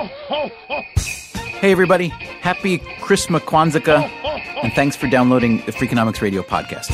[0.00, 2.08] Hey, everybody.
[2.08, 4.08] Happy Christmas Kwanzaa,
[4.62, 6.90] and thanks for downloading the Freakonomics Radio podcast.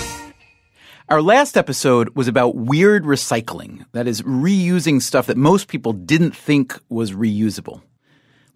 [1.09, 6.34] Our last episode was about weird recycling, that is, reusing stuff that most people didn't
[6.34, 7.81] think was reusable.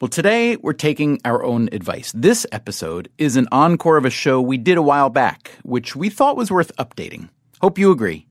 [0.01, 2.11] Well, today we're taking our own advice.
[2.13, 6.11] This episode is an encore of a show we did a while back, which we
[6.11, 7.29] thought was worth updating.
[7.61, 8.27] Hope you agree.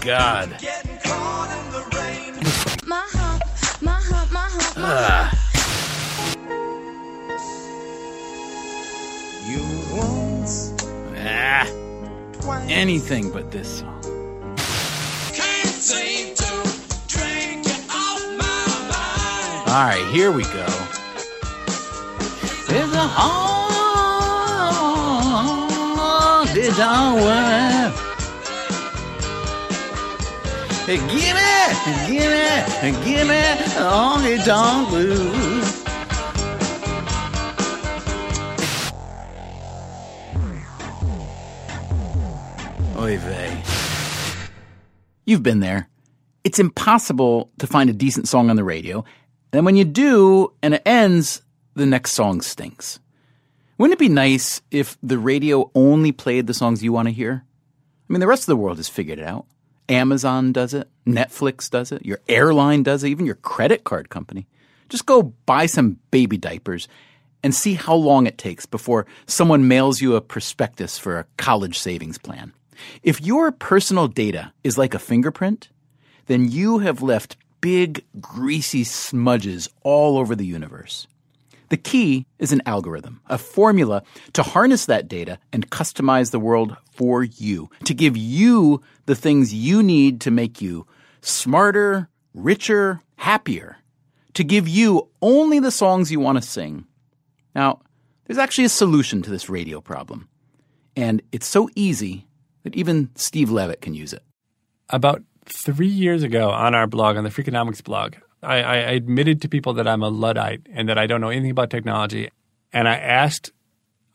[0.00, 0.56] God.
[0.58, 2.34] getting caught in.
[2.88, 3.42] My hump,
[3.82, 5.30] my hump, my hump, Ah.
[9.46, 9.62] You
[9.94, 10.72] once,
[11.18, 11.66] Ah,
[12.70, 14.00] anything but this song.
[15.34, 16.50] Can't seem to
[17.06, 19.68] drink it off my mind.
[19.68, 20.66] All right, here we go.
[22.68, 23.60] There's a haunted
[26.80, 27.20] hour.
[27.20, 27.79] Hey,
[30.96, 31.50] gimme,
[32.06, 33.42] gimme, gimme
[33.78, 35.84] honky tonk blues.
[42.96, 43.62] Oy vey.
[45.26, 45.88] You've been there.
[46.44, 49.04] It's impossible to find a decent song on the radio.
[49.52, 51.42] And when you do, and it ends,
[51.74, 53.00] the next song stinks.
[53.78, 57.44] Wouldn't it be nice if the radio only played the songs you want to hear?
[58.08, 59.46] I mean, the rest of the world has figured it out.
[59.90, 64.46] Amazon does it, Netflix does it, your airline does it, even your credit card company.
[64.88, 66.88] Just go buy some baby diapers
[67.42, 71.78] and see how long it takes before someone mails you a prospectus for a college
[71.78, 72.52] savings plan.
[73.02, 75.68] If your personal data is like a fingerprint,
[76.26, 81.06] then you have left big, greasy smudges all over the universe.
[81.70, 84.02] The key is an algorithm, a formula
[84.34, 89.54] to harness that data and customize the world for you, to give you the things
[89.54, 90.86] you need to make you
[91.22, 93.76] smarter, richer, happier,
[94.34, 96.86] to give you only the songs you want to sing.
[97.54, 97.80] Now,
[98.26, 100.28] there's actually a solution to this radio problem,
[100.96, 102.26] and it's so easy
[102.64, 104.22] that even Steve Levitt can use it.
[104.90, 109.48] about three years ago on our blog, on the Freakonomics blog, I, I admitted to
[109.48, 112.30] people that I'm a Luddite and that I don't know anything about technology.
[112.72, 113.52] And I asked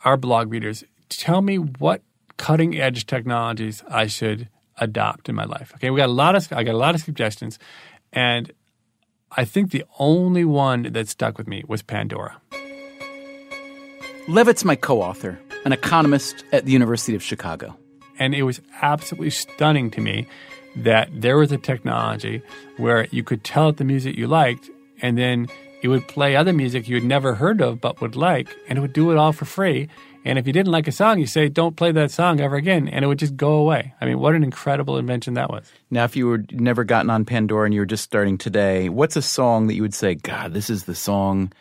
[0.04, 2.02] our blog readers, tell me what
[2.38, 5.72] cutting edge technologies I should adopt in my life.
[5.76, 7.60] Okay, we got a lot of I got a lot of suggestions,
[8.12, 8.52] and
[9.32, 12.42] I think the only one that stuck with me was Pandora.
[14.28, 17.78] Levitt's my co author, an economist at the University of Chicago.
[18.18, 20.26] And it was absolutely stunning to me
[20.76, 22.42] that there was a technology
[22.78, 24.70] where you could tell it the music you liked,
[25.02, 25.48] and then
[25.82, 28.82] it would play other music you had never heard of but would like, and it
[28.82, 29.88] would do it all for free.
[30.28, 32.88] And if you didn't like a song, you say, "Don't play that song ever again,"
[32.88, 33.94] and it would just go away.
[34.02, 35.72] I mean, what an incredible invention that was!
[35.92, 39.16] Now, if you were never gotten on Pandora and you were just starting today, what's
[39.16, 41.54] a song that you would say, God, this is the song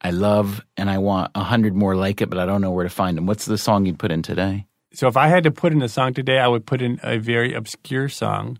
[0.00, 2.84] I love and I want a hundred more like it, but I don't know where
[2.84, 3.26] to find them?
[3.26, 4.66] What's the song you'd put in today?
[4.94, 7.18] So if I had to put in a song today, I would put in a
[7.18, 8.58] very obscure song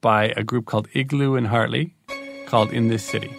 [0.00, 1.94] by a group called Iglu and Hartly
[2.46, 3.30] called "In This City."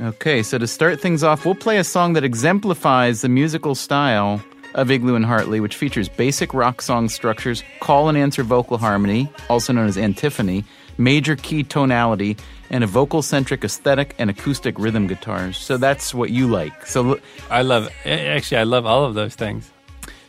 [0.00, 4.40] Okay, so to start things off, we'll play a song that exemplifies the musical style
[4.74, 9.28] of Iglu and Hartly, which features basic rock song structures, call and answer vocal harmony,
[9.48, 10.64] also known as antiphony,
[10.98, 12.36] major key tonality,
[12.70, 15.56] and a vocal centric aesthetic and acoustic rhythm guitars.
[15.56, 16.86] So that's what you like.
[16.86, 17.18] So,
[17.50, 19.72] I love actually I love all of those things.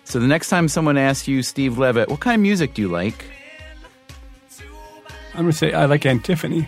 [0.07, 2.88] So the next time someone asks you, Steve Levitt, what kind of music do you
[2.88, 3.25] like?
[5.33, 6.62] I'm going to say I like Antiphony.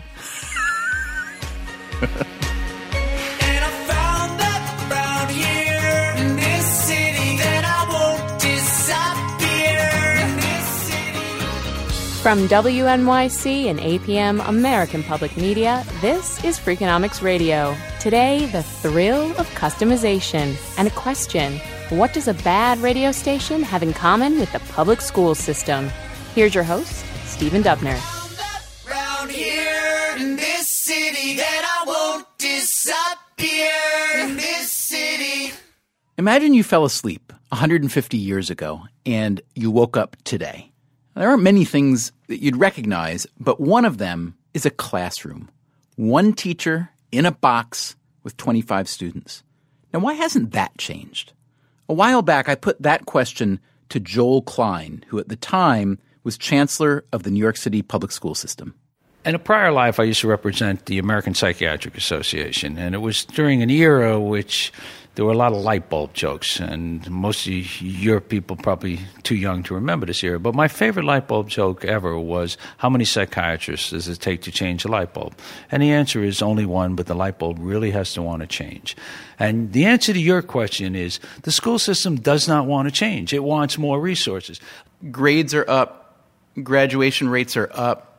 [12.20, 17.74] From WNYC and APM American Public Media, this is Freakonomics Radio.
[18.00, 21.58] Today, the thrill of customization and a question
[21.90, 25.90] what does a bad radio station have in common with the public school system?
[26.36, 27.98] Here's your host, Stephen Dubner.
[28.88, 33.72] Round here in this city that I won't disappear
[34.20, 35.52] in this city.
[36.16, 40.70] Imagine you fell asleep 150 years ago and you woke up today.
[41.16, 45.50] There aren't many things that you'd recognize, but one of them is a classroom.
[45.96, 49.42] One teacher in a box with 25 students.
[49.92, 51.32] Now, why hasn't that changed?
[51.90, 53.58] A while back, I put that question
[53.88, 58.12] to Joel Klein, who at the time was chancellor of the New York City public
[58.12, 58.76] school system.
[59.24, 63.24] In a prior life, I used to represent the American Psychiatric Association, and it was
[63.24, 64.72] during an era which
[65.14, 69.34] there were a lot of light bulb jokes, and most of your people probably too
[69.34, 70.38] young to remember this era.
[70.38, 74.52] But my favorite light bulb joke ever was, "How many psychiatrists does it take to
[74.52, 75.34] change a light bulb?"
[75.70, 78.46] And the answer is only one, but the light bulb really has to want to
[78.46, 78.96] change.
[79.38, 83.32] And the answer to your question is, the school system does not want to change;
[83.32, 84.60] it wants more resources.
[85.10, 86.24] Grades are up,
[86.62, 88.09] graduation rates are up.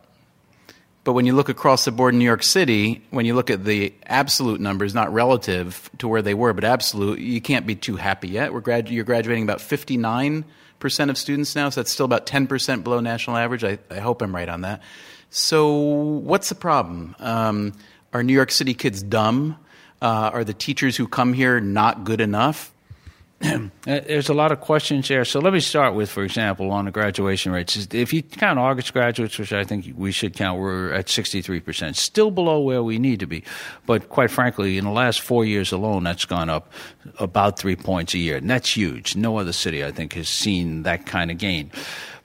[1.04, 3.64] But when you look across the board in New York City, when you look at
[3.64, 7.96] the absolute numbers, not relative to where they were, but absolute, you can't be too
[7.96, 8.52] happy yet.
[8.52, 10.44] We're grad- you're graduating about 59%
[11.10, 13.64] of students now, so that's still about 10% below national average.
[13.64, 14.80] I, I hope I'm right on that.
[15.30, 17.16] So, what's the problem?
[17.18, 17.72] Um,
[18.12, 19.56] are New York City kids dumb?
[20.00, 22.72] Uh, are the teachers who come here not good enough?
[23.84, 25.24] Uh, There's a lot of questions there.
[25.24, 27.88] So let me start with, for example, on the graduation rates.
[27.92, 32.30] If you count August graduates, which I think we should count, we're at 63%, still
[32.30, 33.42] below where we need to be.
[33.84, 36.72] But quite frankly, in the last four years alone, that's gone up
[37.18, 38.36] about three points a year.
[38.36, 39.16] And that's huge.
[39.16, 41.72] No other city, I think, has seen that kind of gain.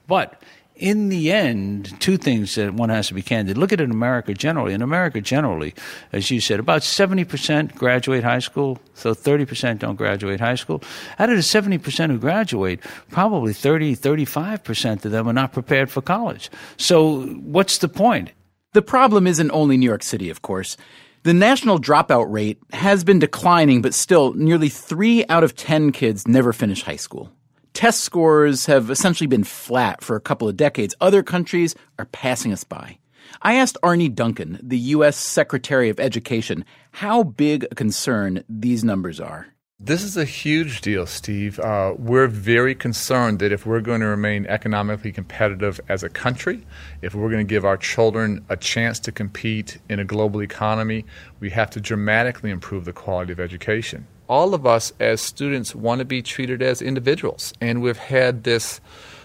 [0.05, 0.39] But
[0.79, 3.57] in the end, two things that one has to be candid.
[3.57, 4.73] Look at it in America generally.
[4.73, 5.73] In America generally,
[6.11, 10.83] as you said, about 70% graduate high school, so 30% don't graduate high school.
[11.19, 16.01] Out of the 70% who graduate, probably 30, 35% of them are not prepared for
[16.01, 16.49] college.
[16.77, 18.31] So what's the point?
[18.73, 20.77] The problem isn't only New York City, of course.
[21.23, 26.27] The national dropout rate has been declining, but still, nearly three out of 10 kids
[26.27, 27.31] never finish high school.
[27.77, 30.95] Test scores have essentially been flat for a couple of decades.
[30.99, 32.97] Other countries are passing us by.
[33.43, 35.15] I asked Arne Duncan, the U.S.
[35.15, 39.49] Secretary of Education, how big a concern these numbers are.
[39.79, 41.59] This is a huge deal, Steve.
[41.59, 46.65] Uh, we're very concerned that if we're going to remain economically competitive as a country,
[47.03, 51.05] if we're going to give our children a chance to compete in a global economy,
[51.39, 54.07] we have to dramatically improve the quality of education.
[54.27, 58.81] All of us as students want to be treated as individuals, and we've had this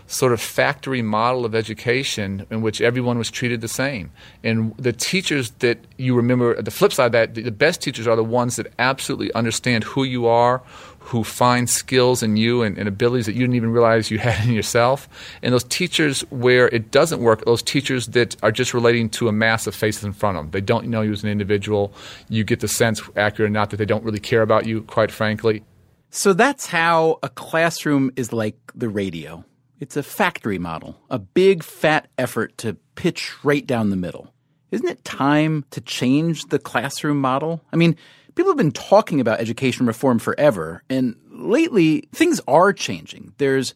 [0.06, 4.10] sort of factory model of education in which everyone was treated the same.
[4.44, 8.16] And the teachers that you remember, the flip side of that, the best teachers are
[8.16, 10.62] the ones that absolutely understand who you are,
[11.04, 14.44] who find skills in you and, and abilities that you didn't even realize you had
[14.46, 15.08] in yourself.
[15.42, 19.32] And those teachers where it doesn't work, those teachers that are just relating to a
[19.32, 20.50] mass of faces in front of them.
[20.52, 21.92] They don't know you as an individual.
[22.28, 25.10] You get the sense, accurate or not, that they don't really care about you, quite
[25.10, 25.64] frankly.
[26.10, 29.44] So that's how a classroom is like the radio.
[29.80, 34.32] It's a factory model, a big fat effort to pitch right down the middle.
[34.70, 37.62] Isn't it time to change the classroom model?
[37.72, 37.96] I mean,
[38.34, 43.32] people have been talking about education reform forever, and lately things are changing.
[43.38, 43.74] There's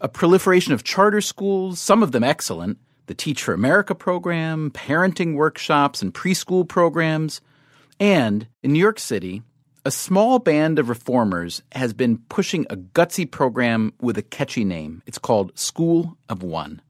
[0.00, 5.34] a proliferation of charter schools, some of them excellent, the Teach for America program, parenting
[5.34, 7.40] workshops, and preschool programs.
[7.98, 9.42] And in New York City,
[9.84, 15.02] a small band of reformers has been pushing a gutsy program with a catchy name.
[15.06, 16.82] It's called School of One.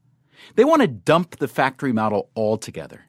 [0.55, 3.05] They want to dump the factory model altogether.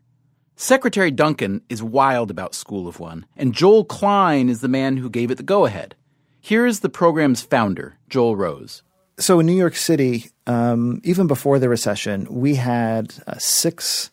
[0.61, 5.09] Secretary Duncan is wild about School of One, and Joel Klein is the man who
[5.09, 5.95] gave it the go ahead.
[6.39, 8.83] Here is the program's founder, Joel Rose.
[9.19, 14.11] So in New York City, um, even before the recession, we had uh, six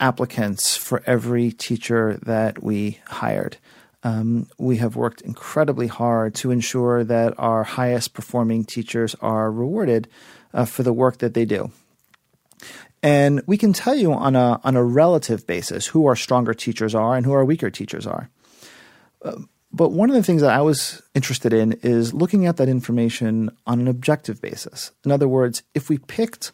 [0.00, 3.58] applicants for every teacher that we hired.
[4.02, 10.08] Um, we have worked incredibly hard to ensure that our highest performing teachers are rewarded
[10.54, 11.70] uh, for the work that they do.
[13.02, 16.94] And we can tell you on a on a relative basis who our stronger teachers
[16.94, 18.28] are and who our weaker teachers are.
[19.24, 19.36] Uh,
[19.72, 23.50] but one of the things that I was interested in is looking at that information
[23.66, 24.90] on an objective basis.
[25.04, 26.50] In other words, if we picked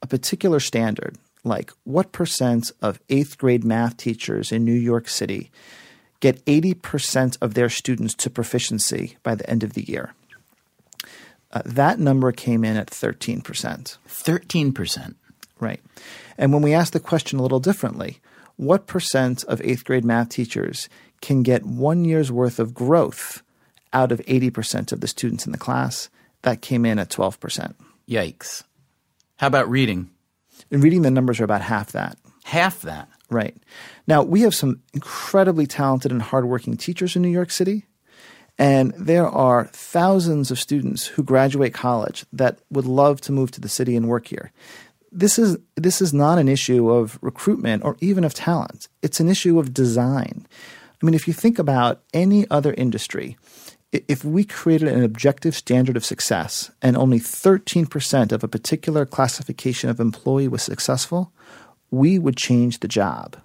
[0.00, 5.50] a particular standard, like what percent of eighth grade math teachers in New York City
[6.20, 10.14] get 80% of their students to proficiency by the end of the year,
[11.52, 13.42] uh, that number came in at 13%.
[13.42, 15.14] 13%.
[15.62, 15.80] Right.
[16.36, 18.18] And when we ask the question a little differently,
[18.56, 20.88] what percent of eighth grade math teachers
[21.20, 23.44] can get one year's worth of growth
[23.92, 26.10] out of 80% of the students in the class?
[26.42, 27.74] That came in at 12%.
[28.08, 28.64] Yikes.
[29.36, 30.10] How about reading?
[30.72, 32.18] In reading, the numbers are about half that.
[32.42, 33.08] Half that.
[33.30, 33.56] Right.
[34.08, 37.84] Now, we have some incredibly talented and hardworking teachers in New York City.
[38.58, 43.60] And there are thousands of students who graduate college that would love to move to
[43.60, 44.52] the city and work here.
[45.12, 48.88] This is, this is not an issue of recruitment or even of talent.
[49.02, 50.46] It's an issue of design.
[51.02, 53.36] I mean, if you think about any other industry,
[53.92, 59.90] if we created an objective standard of success and only 13% of a particular classification
[59.90, 61.30] of employee was successful,
[61.90, 63.36] we would change the job.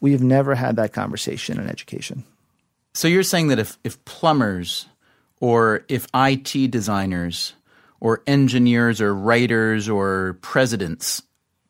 [0.00, 2.24] We have never had that conversation in education.
[2.94, 4.86] So you're saying that if, if plumbers
[5.40, 7.52] or if IT designers
[8.02, 11.22] or engineers or writers or presidents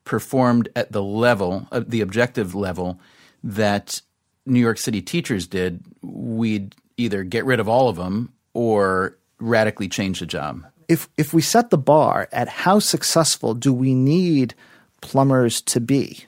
[0.05, 2.99] performed at the level, the objective level
[3.45, 4.01] that
[4.47, 9.91] New York City teachers did, we'd either get rid of all of them or radically
[9.91, 10.65] change the job.
[10.89, 14.55] If if we set the bar at how successful do we need
[15.03, 16.25] plumbers to be,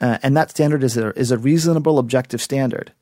[0.00, 2.92] uh, and that standard is a is a reasonable objective standard,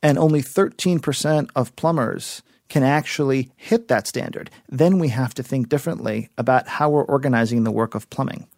[0.00, 5.42] and only thirteen percent of plumbers can actually hit that standard, then we have to
[5.42, 8.48] think differently about how we're organizing the work of plumbing.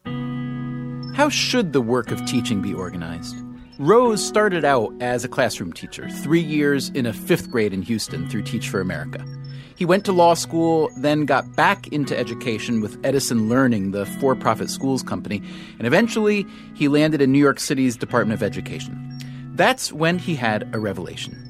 [1.16, 3.34] How should the work of teaching be organized?
[3.80, 8.28] Rose started out as a classroom teacher, three years in a fifth grade in Houston
[8.28, 9.26] through Teach for America.
[9.74, 14.36] He went to law school, then got back into education with Edison Learning, the for
[14.36, 15.42] profit schools company,
[15.78, 19.18] and eventually he landed in New York City's Department of Education.
[19.56, 21.43] That's when he had a revelation.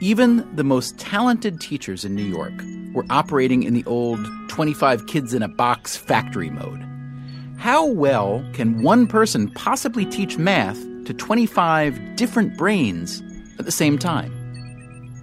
[0.00, 2.52] Even the most talented teachers in New York
[2.92, 6.84] were operating in the old 25 kids in a box factory mode.
[7.56, 13.22] How well can one person possibly teach math to 25 different brains
[13.58, 14.32] at the same time?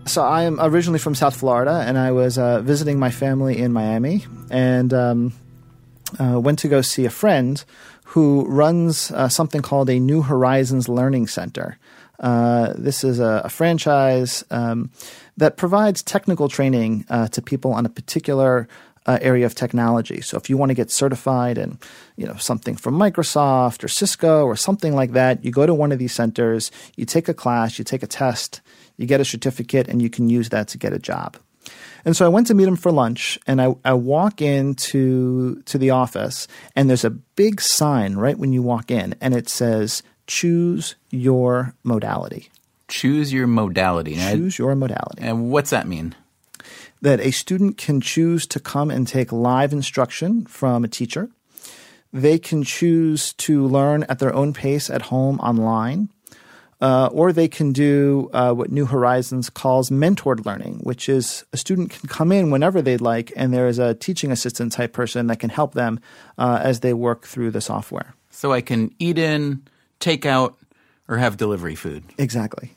[0.05, 3.71] So I am originally from South Florida, and I was uh, visiting my family in
[3.71, 5.33] Miami, and um,
[6.19, 7.63] uh, went to go see a friend
[8.05, 11.77] who runs uh, something called a New Horizons Learning Center.
[12.20, 14.91] Uh, this is a, a franchise um,
[15.38, 18.67] that provides technical training uh, to people on a particular
[19.05, 20.22] uh, area of technology.
[20.22, 21.77] So if you want to get certified in,
[22.15, 25.91] you know, something from Microsoft or Cisco or something like that, you go to one
[25.91, 28.62] of these centers, you take a class, you take a test,
[28.98, 31.38] you get a certificate, and you can use that to get a job.
[32.05, 35.77] And so I went to meet him for lunch, and I, I walk into to
[35.77, 40.03] the office, and there's a big sign right when you walk in, and it says
[40.27, 42.49] "Choose your modality."
[42.89, 44.15] Choose your modality.
[44.15, 45.21] Choose your modality.
[45.21, 46.13] And what's that mean?
[47.03, 51.29] that a student can choose to come and take live instruction from a teacher.
[52.13, 56.09] They can choose to learn at their own pace at home online.
[56.79, 61.57] Uh, or they can do uh, what New Horizons calls mentored learning, which is a
[61.57, 65.27] student can come in whenever they'd like, and there is a teaching assistant type person
[65.27, 66.01] that can help them
[66.37, 68.15] uh, as they work through the software.
[68.31, 69.63] So I can eat in,
[70.03, 70.57] take out,
[71.07, 72.03] or have delivery food.
[72.17, 72.75] Exactly.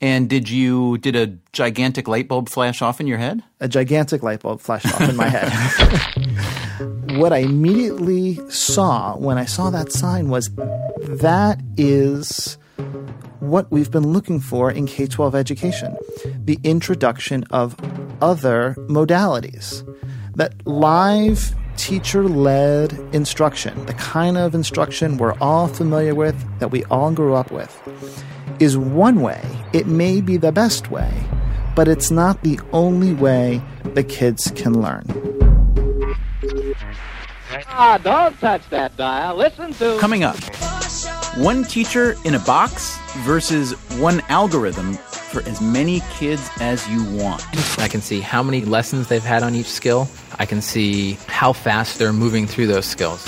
[0.00, 3.42] And did you did a gigantic light bulb flash off in your head?
[3.60, 5.50] a gigantic light bulb flashed off in my head.
[7.18, 10.50] what I immediately saw when I saw that sign was
[10.98, 12.58] that is
[13.40, 15.96] what we've been looking for in K 12 education
[16.44, 17.76] the introduction of
[18.20, 19.82] other modalities.
[20.34, 26.84] That live teacher led instruction, the kind of instruction we're all familiar with, that we
[26.84, 27.80] all grew up with,
[28.58, 29.42] is one way.
[29.72, 31.12] It may be the best way,
[31.74, 33.62] but it's not the only way
[33.94, 35.04] the kids can learn.
[37.68, 39.36] Ah, don't touch that dial.
[39.36, 39.98] Listen to.
[39.98, 40.36] Coming up,
[41.36, 47.44] one teacher in a box versus one algorithm for as many kids as you want.
[47.78, 50.08] I can see how many lessons they've had on each skill.
[50.38, 53.24] I can see how fast they're moving through those skills.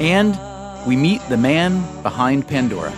[0.00, 0.38] And
[0.86, 2.92] we meet the man behind Pandora.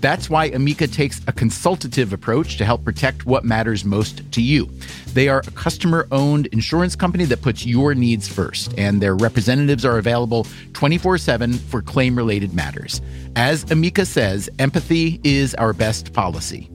[0.00, 4.70] That's why Amica takes a consultative approach to help protect what matters most to you.
[5.12, 9.84] They are a customer owned insurance company that puts your needs first, and their representatives
[9.84, 13.02] are available 24 7 for claim related matters.
[13.36, 16.70] As Amica says, empathy is our best policy.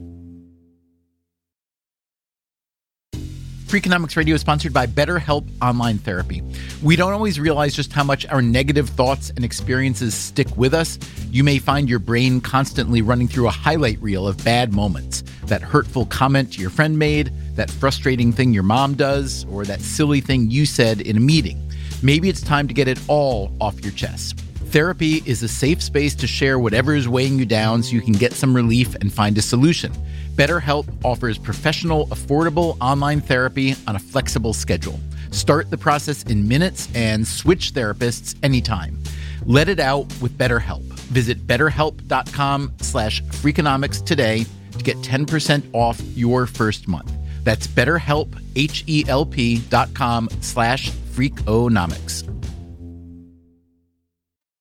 [3.66, 6.40] Freakonomics Radio is sponsored by BetterHelp Online Therapy.
[6.84, 11.00] We don't always realize just how much our negative thoughts and experiences stick with us.
[11.32, 15.62] You may find your brain constantly running through a highlight reel of bad moments that
[15.62, 20.48] hurtful comment your friend made, that frustrating thing your mom does, or that silly thing
[20.48, 21.60] you said in a meeting.
[22.04, 24.38] Maybe it's time to get it all off your chest.
[24.66, 28.12] Therapy is a safe space to share whatever is weighing you down so you can
[28.12, 29.92] get some relief and find a solution.
[30.36, 35.00] BetterHelp offers professional, affordable online therapy on a flexible schedule.
[35.30, 39.02] Start the process in minutes and switch therapists anytime.
[39.46, 40.82] Let it out with BetterHelp.
[41.10, 44.44] Visit betterhelp.com slash freakonomics today
[44.76, 47.12] to get 10% off your first month.
[47.42, 52.35] That's betterhelp, H-E-L-P dot com slash freakonomics.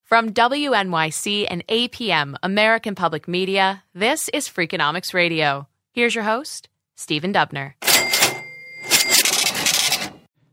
[0.06, 5.68] From WNYC and APM, American Public Media, this is Freakonomics Radio.
[5.94, 7.74] Here's your host, Stephen Dubner.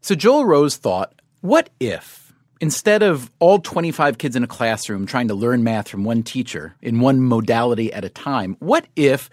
[0.01, 5.29] So Joel Rose thought, what if, instead of all 25 kids in a classroom trying
[5.29, 9.29] to learn math from one teacher in one modality at a time, what if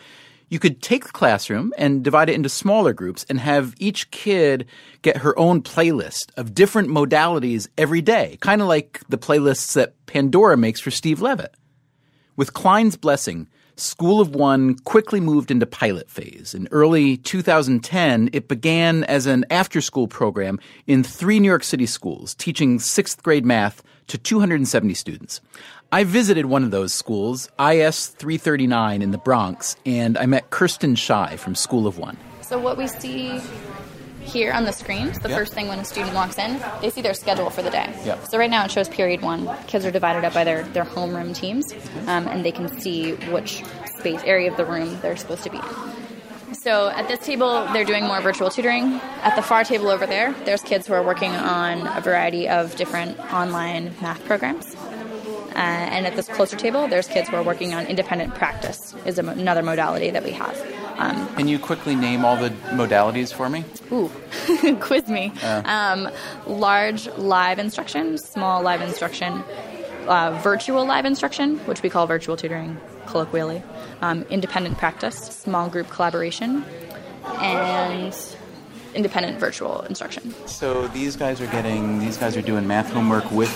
[0.50, 4.66] you could take the classroom and divide it into smaller groups and have each kid
[5.02, 9.94] get her own playlist of different modalities every day, kind of like the playlists that
[10.08, 11.54] Pandora makes for Steve Levitt.
[12.36, 16.54] With Klein's blessing, School of One quickly moved into pilot phase.
[16.54, 21.86] In early 2010, it began as an after school program in three New York City
[21.86, 25.40] schools, teaching sixth grade math to 270 students.
[25.92, 30.94] I visited one of those schools, IS 339 in the Bronx, and I met Kirsten
[30.96, 32.16] Shy from School of One.
[32.42, 33.42] So what we see
[34.22, 35.36] here on the screens, the Yeah.
[35.38, 37.92] first thing when a student walks in, they see their schedule for the day.
[38.06, 38.18] Yeah.
[38.30, 39.50] So right now it shows period one.
[39.66, 41.66] Kids are divided up by their, their homeroom teams,
[42.06, 43.64] um, and they can see which
[43.98, 46.54] space area of the room they're supposed to be in.
[46.54, 49.00] So at this table, they're doing more virtual tutoring.
[49.24, 52.76] At the far table over there, there's kids who are working on a variety of
[52.76, 54.76] different online math programs.
[55.56, 59.20] Uh, and at this closer table, there's kids who are working on independent practice, is
[59.20, 60.56] a, another modality that we have.
[60.98, 63.64] Um, Can you quickly name all the modalities for me?
[63.92, 64.12] Ooh,
[64.82, 65.32] quiz me.
[65.44, 66.10] Um,
[66.46, 69.44] large live instruction, small live instruction,
[70.08, 73.64] uh, virtual live instruction, which we call virtual tutoring colloquially,
[74.02, 76.64] um, independent practice, small group collaboration,
[77.40, 78.16] and
[78.94, 80.34] independent virtual instruction.
[80.48, 83.50] So these guys are getting, these guys are doing math homework with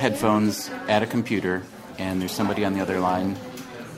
[0.00, 1.62] headphones at a computer,
[1.98, 3.36] and there's somebody on the other line.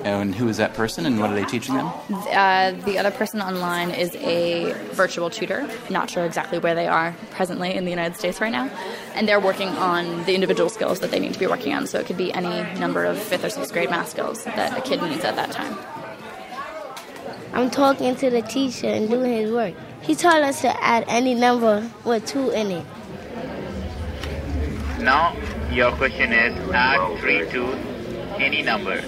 [0.04, 1.86] And who is that person, and what are they teaching them?
[2.10, 5.68] Uh, the other person online is a virtual tutor.
[5.90, 8.68] Not sure exactly where they are presently in the United States right now.
[9.14, 11.86] And they're working on the individual skills that they need to be working on.
[11.86, 14.80] So it could be any number of fifth or sixth grade math skills that a
[14.80, 15.78] kid needs at that time.
[17.52, 19.74] I'm talking to the teacher and doing his work.
[20.00, 22.86] He told us to add any number with two in it.
[24.98, 25.36] Now
[25.74, 27.62] your question is add 3 to
[28.38, 29.00] any number.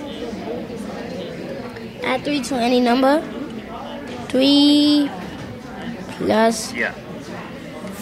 [2.05, 3.22] Add three to any number.
[4.29, 5.11] Three
[6.18, 6.92] plus Yeah.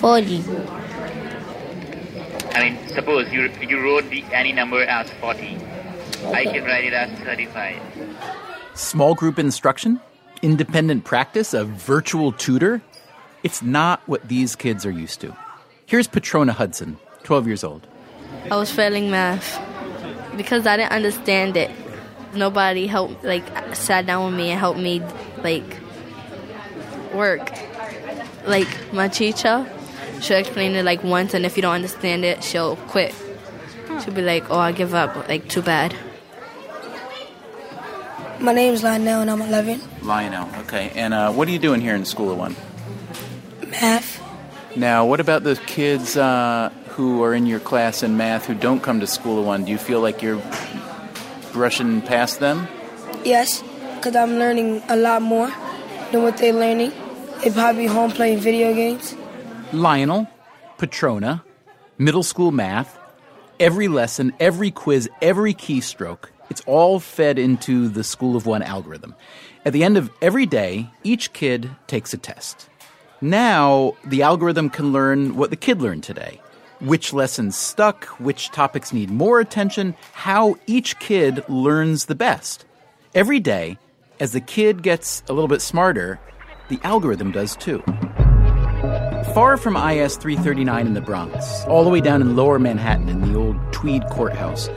[0.02, 0.42] 40.
[2.54, 5.56] I mean, suppose you you wrote the any number as 40.
[6.34, 7.80] I can write it as 35.
[8.74, 10.00] Small group instruction,
[10.42, 12.82] independent practice, a virtual tutor.
[13.42, 15.34] It's not what these kids are used to.
[15.86, 17.86] Here's Patrona Hudson, 12 years old.
[18.50, 19.60] I was failing math
[20.36, 21.70] because I didn't understand it.
[22.34, 25.02] Nobody helped, like, sat down with me and helped me,
[25.42, 25.76] like,
[27.12, 27.52] work.
[28.46, 29.66] Like, my teacher,
[30.20, 33.14] she'll explain it, like, once, and if you don't understand it, she'll quit.
[34.02, 35.28] She'll be like, oh, I give up.
[35.28, 35.94] Like, too bad.
[38.40, 39.80] My name is Lionel and I'm 11.
[40.02, 40.90] Lionel, okay.
[40.96, 42.56] And uh, what are you doing here in School of One?
[43.68, 44.20] Math.
[44.74, 48.80] Now, what about the kids uh, who are in your class in math who don't
[48.80, 49.64] come to School of One?
[49.64, 50.42] Do you feel like you're
[51.52, 52.68] brushing past them?
[53.24, 53.62] Yes,
[53.96, 55.50] because I'm learning a lot more
[56.10, 56.92] than what they're learning.
[57.42, 59.16] They probably home playing video games.
[59.72, 60.28] Lionel,
[60.76, 61.42] Patrona,
[61.96, 62.98] middle school math,
[63.58, 69.14] every lesson, every quiz, every keystroke, it's all fed into the School of One algorithm.
[69.64, 72.68] At the end of every day, each kid takes a test.
[73.22, 76.40] Now, the algorithm can learn what the kid learned today.
[76.82, 82.64] Which lessons stuck, which topics need more attention, how each kid learns the best.
[83.14, 83.78] Every day,
[84.18, 86.18] as the kid gets a little bit smarter,
[86.70, 87.84] the algorithm does too.
[89.32, 93.20] Far from IS 339 in the Bronx, all the way down in lower Manhattan in
[93.20, 94.68] the old Tweed courthouse,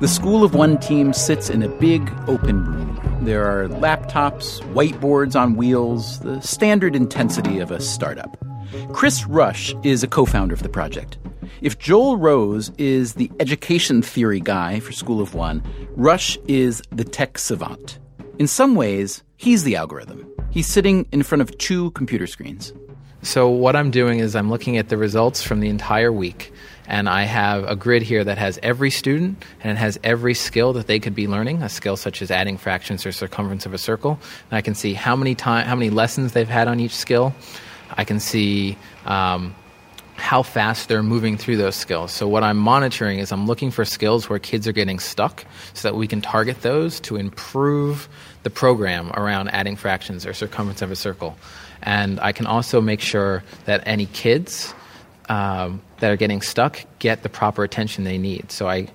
[0.00, 3.18] the School of One team sits in a big open room.
[3.20, 8.38] There are laptops, whiteboards on wheels, the standard intensity of a startup.
[8.92, 11.18] Chris Rush is a co founder of the project.
[11.60, 15.62] If Joel Rose is the education theory guy for School of One,
[15.96, 17.98] Rush is the tech savant.
[18.38, 20.26] In some ways, he's the algorithm.
[20.50, 22.72] He's sitting in front of two computer screens.
[23.22, 26.52] So, what I'm doing is I'm looking at the results from the entire week,
[26.86, 30.72] and I have a grid here that has every student and it has every skill
[30.72, 33.78] that they could be learning, a skill such as adding fractions or circumference of a
[33.78, 34.18] circle.
[34.50, 37.34] And I can see how many time, how many lessons they've had on each skill.
[37.96, 38.76] I can see
[39.06, 39.54] um,
[40.16, 42.12] how fast they're moving through those skills.
[42.12, 45.88] So, what I'm monitoring is I'm looking for skills where kids are getting stuck so
[45.88, 48.08] that we can target those to improve
[48.42, 51.36] the program around adding fractions or circumference of a circle.
[51.82, 54.74] And I can also make sure that any kids
[55.30, 58.50] um, that are getting stuck get the proper attention they need.
[58.50, 58.88] So I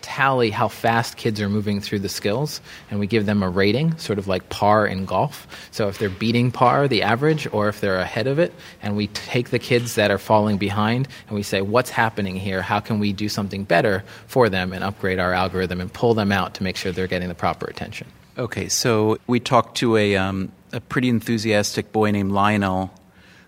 [0.00, 3.96] tally how fast kids are moving through the skills, and we give them a rating,
[3.98, 5.46] sort of like par in golf.
[5.72, 9.08] So if they're beating par, the average, or if they're ahead of it, and we
[9.08, 12.62] take the kids that are falling behind and we say, what's happening here?
[12.62, 16.32] How can we do something better for them and upgrade our algorithm and pull them
[16.32, 18.06] out to make sure they're getting the proper attention?
[18.38, 22.90] Okay, so we talked to a, um, a pretty enthusiastic boy named Lionel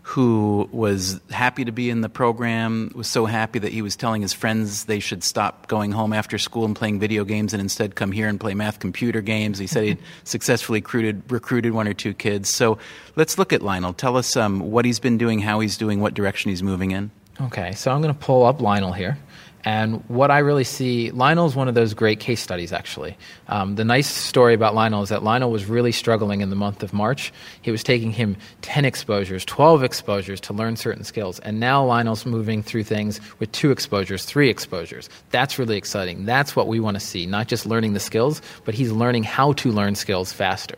[0.06, 4.22] who was happy to be in the program, was so happy that he was telling
[4.22, 7.96] his friends they should stop going home after school and playing video games and instead
[7.96, 9.58] come here and play math computer games.
[9.58, 12.48] He said he'd successfully recruited, recruited one or two kids.
[12.48, 12.78] So
[13.16, 13.94] let's look at Lionel.
[13.94, 17.10] Tell us um, what he's been doing, how he's doing, what direction he's moving in.
[17.40, 19.18] Okay, so I'm going to pull up Lionel here.
[19.66, 23.18] And what I really see, Lionel is one of those great case studies, actually.
[23.48, 26.84] Um, the nice story about Lionel is that Lionel was really struggling in the month
[26.84, 27.32] of March.
[27.64, 31.40] It was taking him 10 exposures, 12 exposures to learn certain skills.
[31.40, 35.10] And now Lionel's moving through things with two exposures, three exposures.
[35.30, 36.26] That's really exciting.
[36.26, 39.52] That's what we want to see, not just learning the skills, but he's learning how
[39.54, 40.76] to learn skills faster.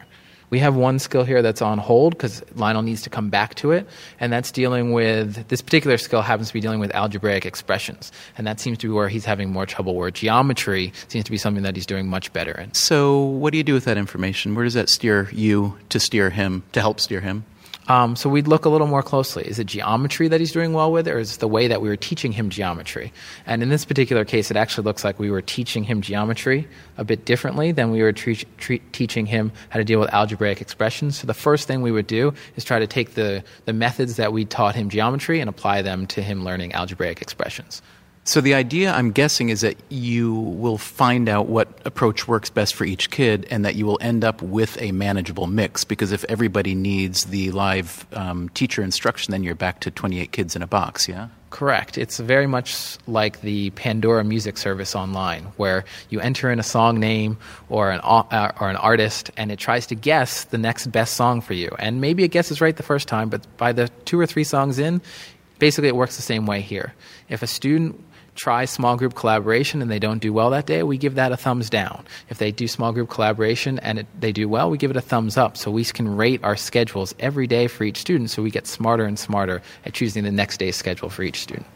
[0.50, 3.72] We have one skill here that's on hold because Lionel needs to come back to
[3.72, 3.86] it,
[4.18, 8.46] and that's dealing with this particular skill happens to be dealing with algebraic expressions, and
[8.46, 9.94] that seems to be where he's having more trouble.
[9.94, 12.72] Where geometry seems to be something that he's doing much better in.
[12.74, 14.54] So, what do you do with that information?
[14.54, 17.44] Where does that steer you to steer him, to help steer him?
[17.88, 19.48] Um, so we'd look a little more closely.
[19.48, 21.88] Is it geometry that he's doing well with, or is it the way that we
[21.88, 23.12] were teaching him geometry?
[23.46, 27.04] And in this particular case, it actually looks like we were teaching him geometry a
[27.04, 31.18] bit differently than we were tre- tre- teaching him how to deal with algebraic expressions.
[31.18, 34.34] So the first thing we would do is try to take the, the methods that
[34.34, 37.80] we taught him geometry and apply them to him learning algebraic expressions.
[38.28, 42.74] So the idea, I'm guessing, is that you will find out what approach works best
[42.74, 45.82] for each kid, and that you will end up with a manageable mix.
[45.82, 50.54] Because if everybody needs the live um, teacher instruction, then you're back to 28 kids
[50.54, 51.08] in a box.
[51.08, 51.28] Yeah.
[51.48, 51.96] Correct.
[51.96, 57.00] It's very much like the Pandora music service online, where you enter in a song
[57.00, 57.38] name
[57.70, 61.40] or an uh, or an artist, and it tries to guess the next best song
[61.40, 61.74] for you.
[61.78, 64.78] And maybe it guesses right the first time, but by the two or three songs
[64.78, 65.00] in,
[65.58, 66.92] basically it works the same way here.
[67.30, 68.04] If a student
[68.38, 71.36] try small group collaboration and they don't do well that day, we give that a
[71.36, 72.04] thumbs down.
[72.30, 75.02] If they do small group collaboration and it, they do well, we give it a
[75.02, 75.56] thumbs up.
[75.56, 79.04] So we can rate our schedules every day for each student so we get smarter
[79.04, 81.66] and smarter at choosing the next day's schedule for each student.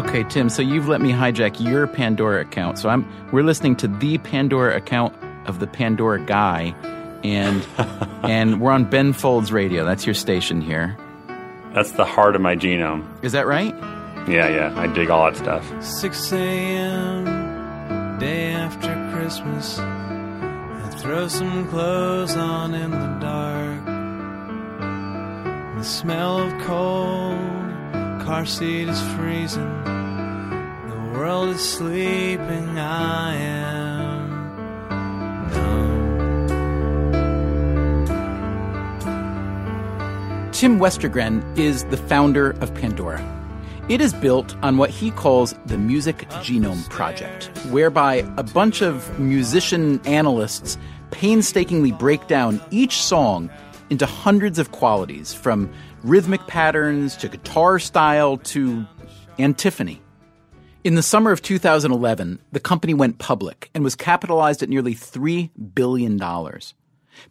[0.00, 2.78] Okay, Tim, so you've let me hijack your Pandora account.
[2.78, 5.14] So I'm we're listening to the Pandora account
[5.46, 6.74] of the Pandora guy
[7.22, 7.64] and
[8.22, 9.84] and we're on Ben Folds Radio.
[9.84, 10.96] That's your station here.
[11.74, 13.06] That's the heart of my genome.
[13.22, 13.74] Is that right?
[14.28, 14.74] Yeah, yeah.
[14.76, 15.64] I dig all that stuff.
[15.82, 18.18] 6 a.m.
[18.18, 19.78] day after Christmas.
[19.78, 23.84] I throw some clothes on in the dark.
[25.78, 27.38] The smell of cold,
[28.26, 29.84] car seat is freezing.
[29.84, 32.78] The world is sleeping.
[32.78, 33.69] I am
[40.60, 43.18] Tim Westergren is the founder of Pandora.
[43.88, 49.18] It is built on what he calls the Music Genome Project, whereby a bunch of
[49.18, 50.76] musician analysts
[51.12, 53.48] painstakingly break down each song
[53.88, 58.84] into hundreds of qualities, from rhythmic patterns to guitar style to
[59.38, 60.02] antiphony.
[60.84, 65.48] In the summer of 2011, the company went public and was capitalized at nearly $3
[65.74, 66.20] billion.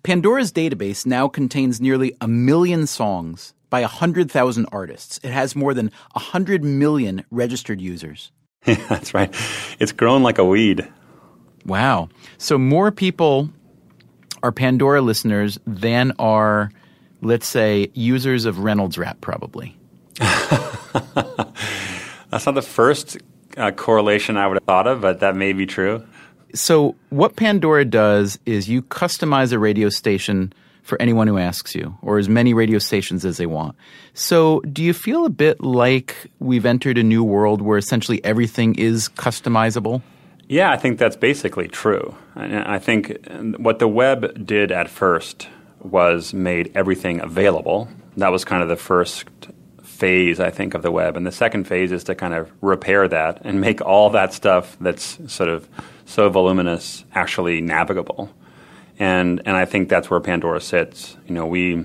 [0.03, 5.19] Pandora's database now contains nearly a million songs by 100,000 artists.
[5.23, 8.31] It has more than 100 million registered users.
[8.63, 9.33] That's right.
[9.79, 10.87] It's grown like a weed.
[11.65, 12.09] Wow.
[12.37, 13.49] So more people
[14.43, 16.71] are Pandora listeners than are,
[17.21, 19.77] let's say, users of Reynolds Wrap, probably.
[20.19, 20.85] That's
[22.45, 23.17] not the first
[23.57, 26.05] uh, correlation I would have thought of, but that may be true.
[26.53, 31.95] So, what Pandora does is you customize a radio station for anyone who asks you,
[32.01, 33.75] or as many radio stations as they want.
[34.13, 38.75] So, do you feel a bit like we've entered a new world where essentially everything
[38.75, 40.01] is customizable?
[40.47, 42.15] Yeah, I think that's basically true.
[42.35, 43.15] I think
[43.57, 45.47] what the web did at first
[45.79, 47.87] was made everything available.
[48.17, 49.25] That was kind of the first
[49.83, 51.15] phase, I think, of the web.
[51.17, 54.75] And the second phase is to kind of repair that and make all that stuff
[54.81, 55.69] that's sort of
[56.09, 58.29] so voluminous actually navigable.
[58.97, 61.15] And and I think that's where Pandora sits.
[61.27, 61.75] You know, we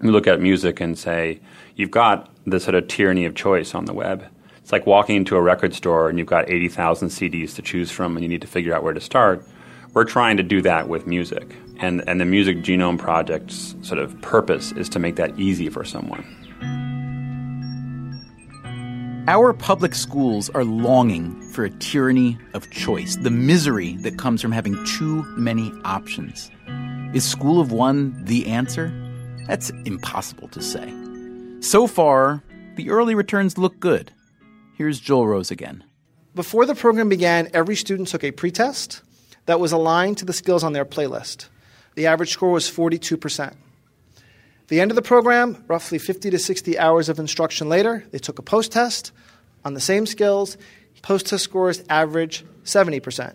[0.00, 1.40] we look at music and say,
[1.74, 4.24] you've got this sort of tyranny of choice on the web.
[4.58, 8.16] It's like walking into a record store and you've got 80,000 CDs to choose from
[8.16, 9.44] and you need to figure out where to start.
[9.92, 11.54] We're trying to do that with music.
[11.80, 15.84] And, and the Music Genome Project's sort of purpose is to make that easy for
[15.84, 16.24] someone.
[19.28, 24.50] Our public schools are longing for a tyranny of choice, the misery that comes from
[24.50, 26.50] having too many options.
[27.12, 28.90] Is School of One the answer?
[29.46, 30.92] That's impossible to say.
[31.60, 32.42] So far,
[32.76, 34.10] the early returns look good.
[34.74, 35.84] Here's Joel Rose again.
[36.34, 39.02] Before the program began, every student took a pretest
[39.46, 41.48] that was aligned to the skills on their playlist.
[41.94, 43.54] The average score was 42%.
[44.70, 48.38] The end of the program, roughly 50 to 60 hours of instruction later, they took
[48.38, 49.10] a post test
[49.64, 50.56] on the same skills.
[51.02, 53.34] Post test scores average 70%.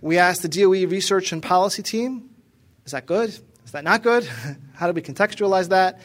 [0.00, 2.30] We asked the DOE research and policy team
[2.86, 3.28] is that good?
[3.28, 4.24] Is that not good?
[4.74, 6.00] How do we contextualize that?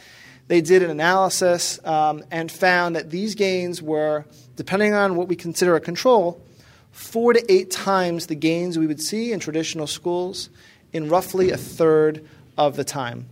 [0.47, 4.25] They did an analysis um, and found that these gains were,
[4.57, 6.43] depending on what we consider a control,
[6.91, 10.49] four to eight times the gains we would see in traditional schools
[10.91, 13.29] in roughly a third of the time.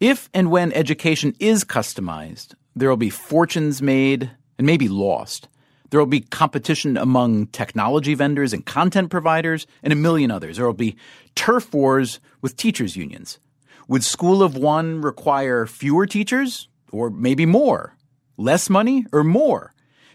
[0.00, 5.48] If and when education is customized, there will be fortunes made and maybe lost.
[5.88, 10.58] There will be competition among technology vendors and content providers and a million others.
[10.58, 10.96] There will be
[11.34, 13.38] turf wars with teachers' unions.
[13.88, 17.96] Would School of One require fewer teachers or maybe more?
[18.36, 19.72] Less money or more?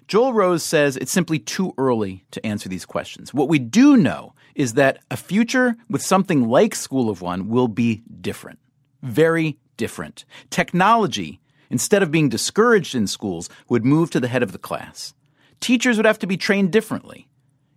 [0.08, 3.34] Joel Rose says it's simply too early to answer these questions.
[3.34, 7.70] What we do know is that a future with something like School of One will
[7.70, 8.60] be different.
[9.02, 10.26] Very different.
[10.52, 11.40] Technology,
[11.72, 15.16] instead of being discouraged in schools, would move to the head of the class.
[15.60, 17.28] Teachers would have to be trained differently.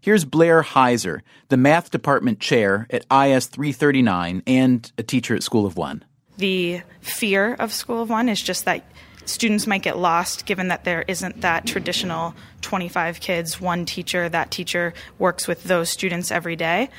[0.03, 5.64] Here's Blair Heiser, the math department chair at IS 339 and a teacher at School
[5.64, 6.05] of One.
[6.37, 8.85] The fear of School of One is just that
[9.25, 14.51] students might get lost given that there isn't that traditional 25 kids, one teacher, that
[14.51, 16.90] teacher works with those students every day.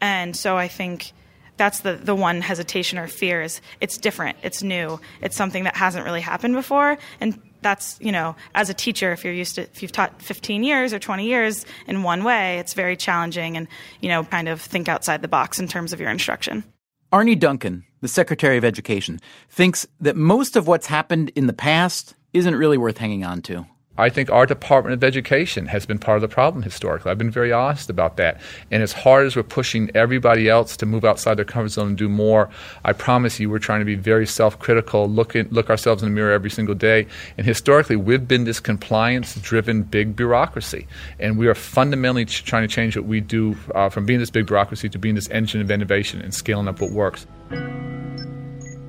[0.00, 1.12] And so I think
[1.62, 5.76] that's the, the one hesitation or fear is it's different, it's new, it's something that
[5.76, 6.98] hasn't really happened before.
[7.20, 10.64] And that's, you know, as a teacher, if you're used to, if you've taught 15
[10.64, 13.68] years or 20 years in one way, it's very challenging and,
[14.00, 16.64] you know, kind of think outside the box in terms of your instruction.
[17.12, 22.16] Arne Duncan, the Secretary of Education, thinks that most of what's happened in the past
[22.32, 23.64] isn't really worth hanging on to.
[23.98, 27.10] I think our Department of Education has been part of the problem historically.
[27.10, 28.40] I've been very honest about that.
[28.70, 31.98] And as hard as we're pushing everybody else to move outside their comfort zone and
[31.98, 32.48] do more,
[32.86, 36.14] I promise you we're trying to be very self critical, look, look ourselves in the
[36.14, 37.06] mirror every single day.
[37.36, 40.86] And historically, we've been this compliance driven big bureaucracy.
[41.20, 44.46] And we are fundamentally trying to change what we do uh, from being this big
[44.46, 47.26] bureaucracy to being this engine of innovation and scaling up what works.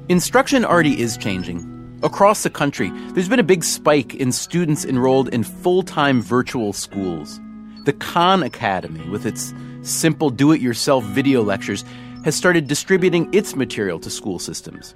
[0.07, 1.72] Instruction already is changing.
[2.03, 6.73] Across the country, there's been a big spike in students enrolled in full time virtual
[6.73, 7.39] schools.
[7.85, 11.85] The Khan Academy, with its simple do it yourself video lectures,
[12.25, 14.93] has started distributing its material to school systems.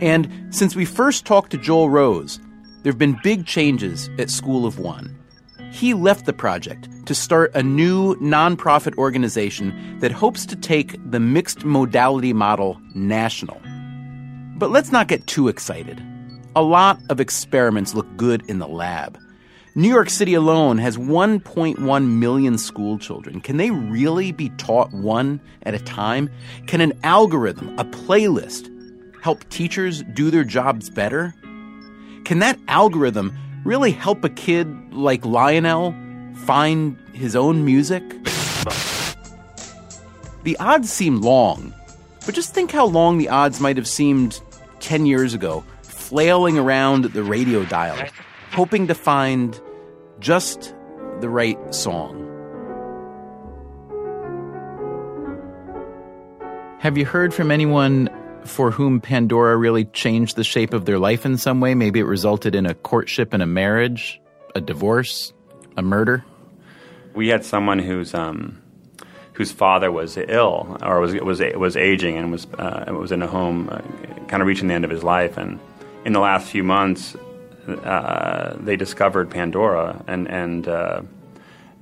[0.00, 2.40] And since we first talked to Joel Rose,
[2.82, 5.14] there have been big changes at School of One.
[5.72, 11.20] He left the project to start a new nonprofit organization that hopes to take the
[11.20, 13.60] mixed modality model national.
[14.56, 16.02] But let's not get too excited.
[16.56, 19.18] A lot of experiments look good in the lab.
[19.74, 23.42] New York City alone has 1.1 million school children.
[23.42, 26.30] Can they really be taught one at a time?
[26.66, 28.70] Can an algorithm, a playlist,
[29.22, 31.34] help teachers do their jobs better?
[32.24, 35.94] Can that algorithm really help a kid like Lionel
[36.46, 38.02] find his own music?
[40.44, 41.74] The odds seem long,
[42.24, 44.40] but just think how long the odds might have seemed
[44.80, 45.62] 10 years ago
[46.08, 47.98] flailing around the radio dial,
[48.52, 49.60] hoping to find
[50.20, 50.72] just
[51.20, 52.22] the right song.
[56.78, 58.08] Have you heard from anyone
[58.44, 61.74] for whom Pandora really changed the shape of their life in some way?
[61.74, 64.20] Maybe it resulted in a courtship and a marriage,
[64.54, 65.32] a divorce,
[65.76, 66.24] a murder?
[67.14, 68.62] We had someone who's um,
[69.32, 73.26] whose father was ill or was was was aging and was uh, was in a
[73.26, 73.80] home, uh,
[74.28, 75.36] kind of reaching the end of his life.
[75.36, 75.58] And
[76.06, 77.16] in the last few months,
[77.66, 81.02] uh, they discovered Pandora and and uh,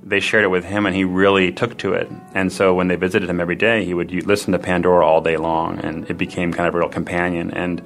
[0.01, 2.09] they shared it with him, and he really took to it.
[2.33, 5.37] And so when they visited him every day, he would listen to Pandora all day
[5.37, 7.51] long, and it became kind of a real companion.
[7.51, 7.81] And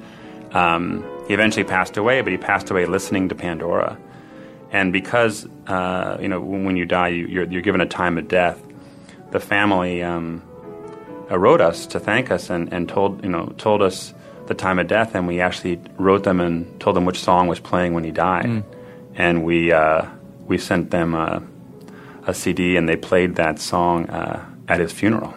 [0.52, 3.98] um, he eventually passed away, but he passed away listening to Pandora.
[4.72, 8.28] And because uh, you know when you die, you, you're, you're given a time of
[8.28, 8.58] death.
[9.30, 10.42] The family um,
[11.28, 14.14] wrote us to thank us and, and told you know told us
[14.50, 17.60] the time of death, and we actually wrote them and told them which song was
[17.60, 18.62] playing when he died, Mm.
[19.14, 20.02] and we uh,
[20.50, 21.40] we sent them a,
[22.26, 25.32] a CD, and they played that song uh, at his funeral.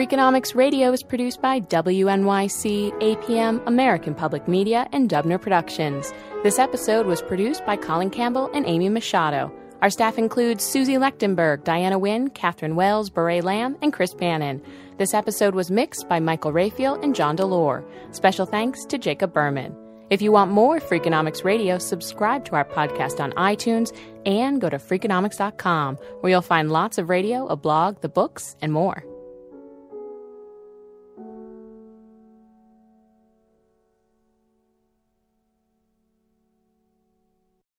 [0.00, 6.10] Freakonomics Radio is produced by WNYC, APM, American Public Media, and Dubner Productions.
[6.42, 9.52] This episode was produced by Colin Campbell and Amy Machado.
[9.82, 14.62] Our staff includes Susie Lechtenberg, Diana Huynh, Katherine Wells, Bourree Lam, and Chris Bannon.
[14.96, 17.84] This episode was mixed by Michael Raphael and John Delore.
[18.12, 19.76] Special thanks to Jacob Berman.
[20.08, 24.78] If you want more Freakonomics Radio, subscribe to our podcast on iTunes and go to
[24.78, 29.04] Freakonomics.com, where you'll find lots of radio, a blog, the books, and more.